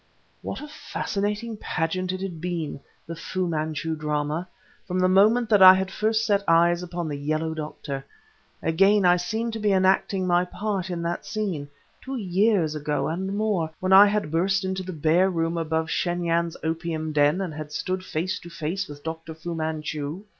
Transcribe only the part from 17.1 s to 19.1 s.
den and had stood face to face with